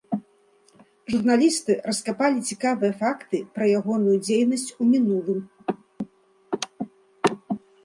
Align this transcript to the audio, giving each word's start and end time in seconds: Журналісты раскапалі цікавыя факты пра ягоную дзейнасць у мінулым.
Журналісты 1.15 1.73
раскапалі 1.89 2.39
цікавыя 2.55 2.93
факты 3.03 3.37
пра 3.59 3.65
ягоную 3.83 4.15
дзейнасць 4.25 4.67
у 4.81 4.91
мінулым. 4.95 5.47